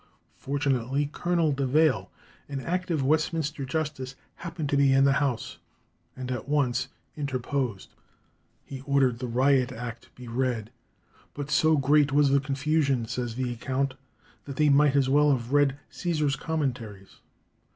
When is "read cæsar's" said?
15.53-16.35